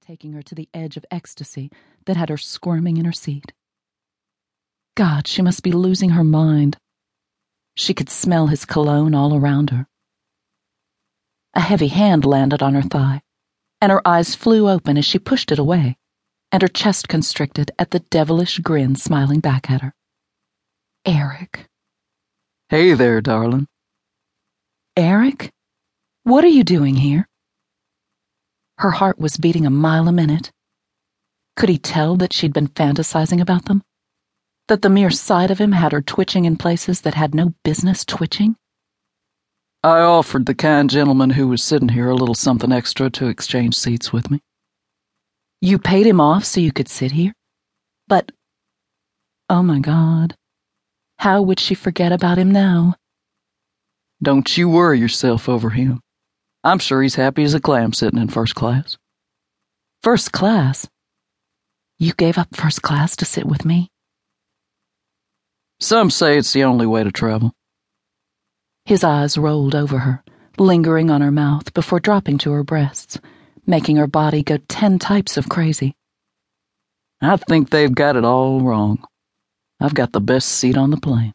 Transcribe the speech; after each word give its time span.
taking 0.00 0.32
her 0.32 0.42
to 0.42 0.54
the 0.54 0.68
edge 0.72 0.96
of 0.96 1.04
ecstasy 1.10 1.70
that 2.06 2.16
had 2.16 2.28
her 2.28 2.36
squirming 2.36 2.96
in 2.96 3.04
her 3.04 3.12
seat. 3.12 3.52
God, 4.96 5.26
she 5.26 5.42
must 5.42 5.62
be 5.62 5.72
losing 5.72 6.10
her 6.10 6.24
mind. 6.24 6.78
She 7.76 7.94
could 7.94 8.10
smell 8.10 8.48
his 8.48 8.64
cologne 8.64 9.14
all 9.14 9.36
around 9.36 9.70
her. 9.70 9.86
A 11.54 11.60
heavy 11.60 11.88
hand 11.88 12.24
landed 12.24 12.62
on 12.62 12.74
her 12.74 12.82
thigh, 12.82 13.22
and 13.80 13.92
her 13.92 14.06
eyes 14.06 14.34
flew 14.34 14.68
open 14.68 14.96
as 14.96 15.04
she 15.04 15.18
pushed 15.18 15.52
it 15.52 15.58
away, 15.58 15.96
and 16.50 16.62
her 16.62 16.68
chest 16.68 17.08
constricted 17.08 17.70
at 17.78 17.90
the 17.90 18.00
devilish 18.00 18.58
grin 18.58 18.96
smiling 18.96 19.40
back 19.40 19.70
at 19.70 19.82
her. 19.82 19.94
Eric. 21.04 21.66
Hey 22.68 22.94
there, 22.94 23.20
darling. 23.20 23.66
Eric? 24.96 25.52
What 26.24 26.44
are 26.44 26.48
you 26.48 26.64
doing 26.64 26.96
here? 26.96 27.27
Her 28.78 28.92
heart 28.92 29.18
was 29.18 29.36
beating 29.36 29.66
a 29.66 29.70
mile 29.70 30.06
a 30.06 30.12
minute. 30.12 30.52
Could 31.56 31.68
he 31.68 31.78
tell 31.78 32.14
that 32.16 32.32
she'd 32.32 32.52
been 32.52 32.68
fantasizing 32.68 33.40
about 33.40 33.64
them? 33.64 33.82
That 34.68 34.82
the 34.82 34.88
mere 34.90 35.10
sight 35.10 35.50
of 35.50 35.58
him 35.58 35.72
had 35.72 35.90
her 35.90 36.00
twitching 36.00 36.44
in 36.44 36.56
places 36.56 37.00
that 37.00 37.14
had 37.14 37.34
no 37.34 37.54
business 37.64 38.04
twitching? 38.04 38.54
I 39.82 40.00
offered 40.00 40.46
the 40.46 40.54
kind 40.54 40.88
gentleman 40.88 41.30
who 41.30 41.48
was 41.48 41.62
sitting 41.62 41.88
here 41.88 42.08
a 42.08 42.14
little 42.14 42.36
something 42.36 42.70
extra 42.70 43.10
to 43.10 43.26
exchange 43.26 43.74
seats 43.74 44.12
with 44.12 44.30
me. 44.30 44.40
You 45.60 45.78
paid 45.78 46.06
him 46.06 46.20
off 46.20 46.44
so 46.44 46.60
you 46.60 46.70
could 46.70 46.88
sit 46.88 47.12
here? 47.12 47.32
But. 48.06 48.30
Oh 49.50 49.64
my 49.64 49.80
God. 49.80 50.36
How 51.18 51.42
would 51.42 51.58
she 51.58 51.74
forget 51.74 52.12
about 52.12 52.38
him 52.38 52.52
now? 52.52 52.94
Don't 54.22 54.56
you 54.56 54.68
worry 54.68 55.00
yourself 55.00 55.48
over 55.48 55.70
him. 55.70 56.00
I'm 56.68 56.78
sure 56.78 57.02
he's 57.02 57.14
happy 57.14 57.44
as 57.44 57.54
a 57.54 57.60
clam 57.60 57.94
sitting 57.94 58.20
in 58.20 58.28
first 58.28 58.54
class. 58.54 58.98
First 60.02 60.32
class? 60.32 60.86
You 61.98 62.12
gave 62.12 62.36
up 62.36 62.54
first 62.54 62.82
class 62.82 63.16
to 63.16 63.24
sit 63.24 63.46
with 63.46 63.64
me? 63.64 63.88
Some 65.80 66.10
say 66.10 66.36
it's 66.36 66.52
the 66.52 66.64
only 66.64 66.86
way 66.86 67.04
to 67.04 67.10
travel. 67.10 67.54
His 68.84 69.02
eyes 69.02 69.38
rolled 69.38 69.74
over 69.74 70.00
her, 70.00 70.22
lingering 70.58 71.10
on 71.10 71.22
her 71.22 71.30
mouth 71.30 71.72
before 71.72 72.00
dropping 72.00 72.36
to 72.38 72.50
her 72.52 72.64
breasts, 72.64 73.18
making 73.66 73.96
her 73.96 74.06
body 74.06 74.42
go 74.42 74.58
ten 74.68 74.98
types 74.98 75.38
of 75.38 75.48
crazy. 75.48 75.94
I 77.22 77.38
think 77.38 77.70
they've 77.70 77.94
got 77.94 78.16
it 78.16 78.26
all 78.26 78.60
wrong. 78.60 79.02
I've 79.80 79.94
got 79.94 80.12
the 80.12 80.20
best 80.20 80.50
seat 80.50 80.76
on 80.76 80.90
the 80.90 81.00
plane. 81.00 81.32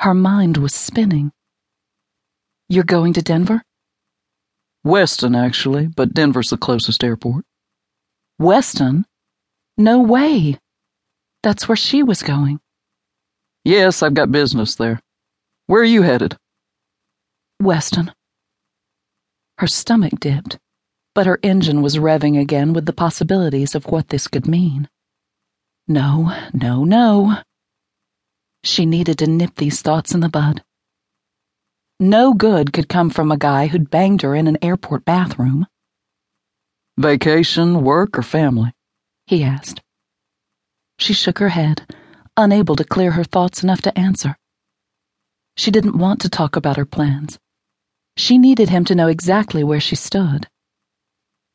Her 0.00 0.12
mind 0.12 0.56
was 0.56 0.74
spinning. 0.74 1.30
You're 2.68 2.84
going 2.84 3.12
to 3.14 3.22
Denver? 3.22 3.62
Weston, 4.84 5.34
actually, 5.34 5.86
but 5.86 6.14
Denver's 6.14 6.50
the 6.50 6.56
closest 6.56 7.04
airport. 7.04 7.44
Weston? 8.38 9.04
No 9.76 10.00
way. 10.00 10.58
That's 11.42 11.68
where 11.68 11.76
she 11.76 12.02
was 12.02 12.22
going. 12.22 12.60
Yes, 13.64 14.02
I've 14.02 14.14
got 14.14 14.32
business 14.32 14.74
there. 14.76 15.00
Where 15.66 15.82
are 15.82 15.84
you 15.84 16.02
headed? 16.02 16.36
Weston. 17.60 18.12
Her 19.58 19.66
stomach 19.66 20.20
dipped, 20.20 20.58
but 21.14 21.26
her 21.26 21.38
engine 21.42 21.80
was 21.80 21.96
revving 21.96 22.40
again 22.40 22.72
with 22.72 22.86
the 22.86 22.92
possibilities 22.92 23.74
of 23.74 23.86
what 23.86 24.08
this 24.08 24.26
could 24.26 24.46
mean. 24.46 24.88
No, 25.86 26.34
no, 26.52 26.84
no. 26.84 27.38
She 28.64 28.86
needed 28.86 29.18
to 29.18 29.26
nip 29.26 29.56
these 29.56 29.82
thoughts 29.82 30.12
in 30.12 30.20
the 30.20 30.28
bud. 30.28 30.62
No 32.04 32.34
good 32.34 32.74
could 32.74 32.90
come 32.90 33.08
from 33.08 33.32
a 33.32 33.38
guy 33.38 33.68
who'd 33.68 33.88
banged 33.88 34.20
her 34.20 34.34
in 34.34 34.46
an 34.46 34.58
airport 34.60 35.06
bathroom. 35.06 35.66
Vacation, 36.98 37.82
work, 37.82 38.18
or 38.18 38.22
family? 38.22 38.72
He 39.26 39.42
asked. 39.42 39.80
She 40.98 41.14
shook 41.14 41.38
her 41.38 41.48
head, 41.48 41.90
unable 42.36 42.76
to 42.76 42.84
clear 42.84 43.12
her 43.12 43.24
thoughts 43.24 43.62
enough 43.62 43.80
to 43.80 43.98
answer. 43.98 44.36
She 45.56 45.70
didn't 45.70 45.96
want 45.96 46.20
to 46.20 46.28
talk 46.28 46.56
about 46.56 46.76
her 46.76 46.84
plans. 46.84 47.38
She 48.18 48.36
needed 48.36 48.68
him 48.68 48.84
to 48.84 48.94
know 48.94 49.08
exactly 49.08 49.64
where 49.64 49.80
she 49.80 49.96
stood. 49.96 50.46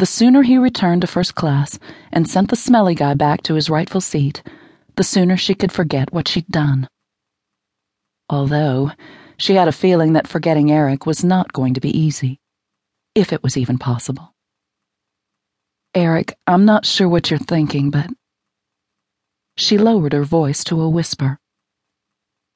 The 0.00 0.06
sooner 0.06 0.42
he 0.42 0.58
returned 0.58 1.02
to 1.02 1.06
first 1.06 1.36
class 1.36 1.78
and 2.10 2.28
sent 2.28 2.50
the 2.50 2.56
smelly 2.56 2.96
guy 2.96 3.14
back 3.14 3.44
to 3.44 3.54
his 3.54 3.70
rightful 3.70 4.00
seat, 4.00 4.42
the 4.96 5.04
sooner 5.04 5.36
she 5.36 5.54
could 5.54 5.70
forget 5.70 6.12
what 6.12 6.26
she'd 6.26 6.48
done. 6.48 6.88
Although, 8.28 8.90
she 9.36 9.54
had 9.54 9.68
a 9.68 9.72
feeling 9.72 10.12
that 10.12 10.28
forgetting 10.28 10.70
Eric 10.70 11.06
was 11.06 11.24
not 11.24 11.52
going 11.52 11.74
to 11.74 11.80
be 11.80 11.96
easy, 11.96 12.40
if 13.14 13.32
it 13.32 13.42
was 13.42 13.56
even 13.56 13.78
possible. 13.78 14.34
Eric, 15.94 16.36
I'm 16.46 16.64
not 16.64 16.86
sure 16.86 17.08
what 17.08 17.30
you're 17.30 17.38
thinking, 17.38 17.90
but. 17.90 18.08
She 19.56 19.76
lowered 19.76 20.14
her 20.14 20.24
voice 20.24 20.64
to 20.64 20.80
a 20.80 20.88
whisper. 20.88 21.38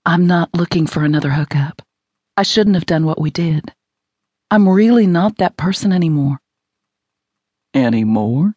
I'm 0.07 0.27
not 0.27 0.55
looking 0.55 0.87
for 0.87 1.05
another 1.05 1.31
hookup. 1.31 1.83
I 2.37 2.43
shouldn't 2.43 2.77
have 2.77 2.87
done 2.87 3.05
what 3.05 3.21
we 3.21 3.31
did. 3.31 3.75
I'm 4.51 4.69
really 4.69 5.07
not 5.07 5.39
that 5.39 5.57
person 5.57 5.93
anymore. 5.93 6.39
Anymore? 7.75 8.55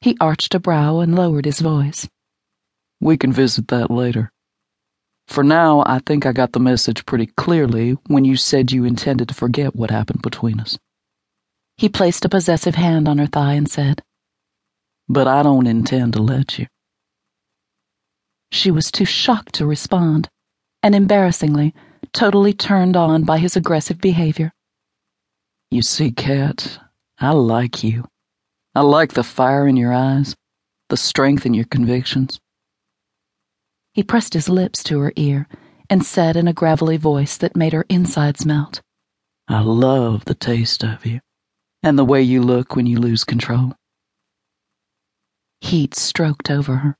He 0.00 0.16
arched 0.20 0.54
a 0.54 0.60
brow 0.60 1.00
and 1.00 1.14
lowered 1.14 1.44
his 1.44 1.60
voice. 1.60 2.08
We 3.00 3.16
can 3.16 3.32
visit 3.32 3.68
that 3.68 3.90
later. 3.90 4.32
For 5.32 5.42
now, 5.42 5.82
I 5.86 6.00
think 6.00 6.26
I 6.26 6.32
got 6.32 6.52
the 6.52 6.60
message 6.60 7.06
pretty 7.06 7.24
clearly 7.24 7.92
when 8.06 8.26
you 8.26 8.36
said 8.36 8.70
you 8.70 8.84
intended 8.84 9.28
to 9.28 9.34
forget 9.34 9.74
what 9.74 9.90
happened 9.90 10.20
between 10.20 10.60
us. 10.60 10.76
He 11.78 11.88
placed 11.88 12.26
a 12.26 12.28
possessive 12.28 12.74
hand 12.74 13.08
on 13.08 13.16
her 13.16 13.26
thigh 13.26 13.54
and 13.54 13.66
said, 13.66 14.02
But 15.08 15.26
I 15.26 15.42
don't 15.42 15.66
intend 15.66 16.12
to 16.12 16.22
let 16.22 16.58
you. 16.58 16.66
She 18.50 18.70
was 18.70 18.90
too 18.92 19.06
shocked 19.06 19.54
to 19.54 19.64
respond, 19.64 20.28
and 20.82 20.94
embarrassingly, 20.94 21.72
totally 22.12 22.52
turned 22.52 22.94
on 22.94 23.24
by 23.24 23.38
his 23.38 23.56
aggressive 23.56 24.02
behavior. 24.02 24.52
You 25.70 25.80
see, 25.80 26.10
Kat, 26.10 26.78
I 27.18 27.30
like 27.30 27.82
you. 27.82 28.04
I 28.74 28.82
like 28.82 29.14
the 29.14 29.24
fire 29.24 29.66
in 29.66 29.78
your 29.78 29.94
eyes, 29.94 30.36
the 30.90 30.98
strength 30.98 31.46
in 31.46 31.54
your 31.54 31.64
convictions. 31.64 32.38
He 33.92 34.02
pressed 34.02 34.34
his 34.34 34.48
lips 34.48 34.82
to 34.84 35.00
her 35.00 35.12
ear 35.16 35.46
and 35.90 36.04
said 36.04 36.36
in 36.36 36.48
a 36.48 36.52
gravelly 36.52 36.96
voice 36.96 37.36
that 37.36 37.56
made 37.56 37.74
her 37.74 37.84
insides 37.88 38.46
melt, 38.46 38.80
I 39.48 39.60
love 39.60 40.24
the 40.24 40.34
taste 40.34 40.82
of 40.82 41.04
you 41.04 41.20
and 41.82 41.98
the 41.98 42.04
way 42.04 42.22
you 42.22 42.42
look 42.42 42.74
when 42.74 42.86
you 42.86 42.98
lose 42.98 43.24
control. 43.24 43.74
Heat 45.60 45.94
stroked 45.94 46.50
over 46.50 46.76
her. 46.76 46.96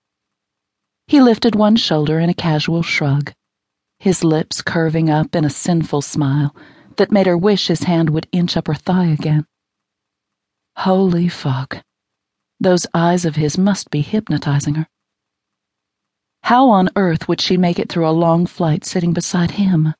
He 1.07 1.23
lifted 1.23 1.55
one 1.55 1.77
shoulder 1.77 2.19
in 2.21 2.29
a 2.29 2.35
casual 2.35 2.83
shrug, 2.83 3.33
his 3.99 4.25
lips 4.25 4.61
curving 4.61 5.09
up 5.09 5.35
in 5.35 5.45
a 5.45 5.51
sinful 5.51 6.03
smile 6.03 6.55
that 6.97 7.13
made 7.13 7.27
her 7.27 7.39
wish 7.39 7.69
his 7.69 7.85
hand 7.85 8.11
would 8.11 8.29
inch 8.33 8.57
up 8.57 8.67
her 8.67 8.75
thigh 8.75 9.07
again. 9.07 9.47
Holy 10.77 11.29
fuck. 11.29 11.83
Those 12.61 12.87
eyes 12.93 13.25
of 13.25 13.37
his 13.37 13.57
must 13.57 13.91
be 13.91 14.03
hypnotizing 14.03 14.75
her. 14.75 14.89
How 16.43 16.71
on 16.71 16.91
earth 16.97 17.29
would 17.29 17.41
she 17.41 17.57
make 17.57 17.79
it 17.79 17.89
through 17.89 18.09
a 18.09 18.11
long 18.11 18.47
flight 18.47 18.85
sitting 18.85 19.13
beside 19.13 19.53
him? 19.53 19.95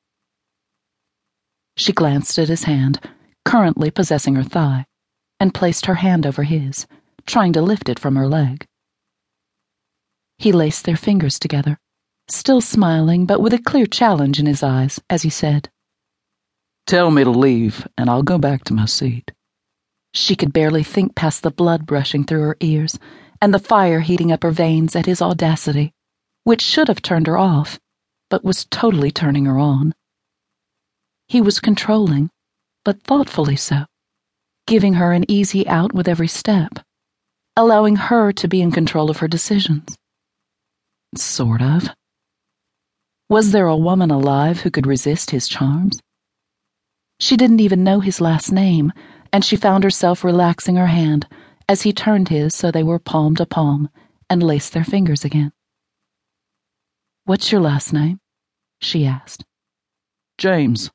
She 1.77 1.93
glanced 1.93 2.37
at 2.37 2.49
his 2.49 2.65
hand, 2.65 2.99
currently 3.45 3.89
possessing 3.89 4.35
her 4.35 4.43
thigh, 4.43 4.85
and 5.39 5.53
placed 5.53 5.85
her 5.85 5.95
hand 5.95 6.25
over 6.25 6.43
his, 6.43 6.85
trying 7.25 7.53
to 7.53 7.61
lift 7.61 7.87
it 7.87 7.97
from 7.97 8.17
her 8.17 8.27
leg. 8.27 8.65
He 10.37 10.51
laced 10.51 10.83
their 10.83 10.97
fingers 10.97 11.39
together, 11.39 11.79
still 12.27 12.59
smiling 12.59 13.25
but 13.25 13.41
with 13.41 13.53
a 13.53 13.59
clear 13.59 13.85
challenge 13.85 14.37
in 14.37 14.45
his 14.45 14.61
eyes 14.61 14.99
as 15.09 15.21
he 15.21 15.29
said, 15.29 15.69
Tell 16.85 17.09
me 17.09 17.23
to 17.23 17.31
leave, 17.31 17.87
and 17.97 18.09
I'll 18.09 18.21
go 18.21 18.37
back 18.37 18.65
to 18.65 18.73
my 18.73 18.85
seat. 18.85 19.31
She 20.13 20.35
could 20.35 20.51
barely 20.51 20.83
think 20.83 21.15
past 21.15 21.41
the 21.41 21.51
blood 21.51 21.89
rushing 21.89 22.25
through 22.25 22.41
her 22.41 22.57
ears 22.59 22.99
and 23.41 23.53
the 23.53 23.59
fire 23.59 24.01
heating 24.01 24.31
up 24.31 24.43
her 24.43 24.51
veins 24.51 24.93
at 24.95 25.05
his 25.05 25.21
audacity 25.21 25.93
which 26.43 26.61
should 26.61 26.87
have 26.87 27.01
turned 27.01 27.27
her 27.27 27.37
off, 27.37 27.79
but 28.29 28.43
was 28.43 28.65
totally 28.65 29.11
turning 29.11 29.45
her 29.45 29.57
on. 29.57 29.93
He 31.27 31.41
was 31.41 31.59
controlling, 31.59 32.29
but 32.83 33.01
thoughtfully 33.03 33.55
so, 33.55 33.85
giving 34.67 34.95
her 34.95 35.11
an 35.11 35.29
easy 35.29 35.67
out 35.67 35.93
with 35.93 36.07
every 36.07 36.27
step, 36.27 36.79
allowing 37.55 37.95
her 37.95 38.31
to 38.33 38.47
be 38.47 38.61
in 38.61 38.71
control 38.71 39.09
of 39.09 39.17
her 39.17 39.27
decisions. 39.27 39.95
Sort 41.15 41.61
of. 41.61 41.89
Was 43.29 43.51
there 43.51 43.67
a 43.67 43.77
woman 43.77 44.11
alive 44.11 44.61
who 44.61 44.71
could 44.71 44.85
resist 44.85 45.31
his 45.31 45.47
charms? 45.47 45.99
She 47.19 47.37
didn't 47.37 47.61
even 47.61 47.83
know 47.83 47.99
his 47.99 48.19
last 48.19 48.51
name, 48.51 48.91
and 49.31 49.45
she 49.45 49.55
found 49.55 49.83
herself 49.83 50.23
relaxing 50.23 50.75
her 50.75 50.87
hand 50.87 51.27
as 51.69 51.83
he 51.83 51.93
turned 51.93 52.29
his 52.29 52.53
so 52.53 52.69
they 52.69 52.83
were 52.83 52.99
palm 52.99 53.35
to 53.37 53.45
palm 53.45 53.89
and 54.29 54.43
laced 54.43 54.73
their 54.73 54.83
fingers 54.83 55.23
again. 55.23 55.51
What's 57.25 57.53
your 57.53 57.61
last 57.61 57.93
name? 57.93 58.19
she 58.81 59.05
asked. 59.05 59.45
James. 60.37 60.91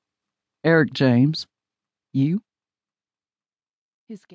Eric 0.62 0.92
James. 0.92 1.46
You? 2.12 2.42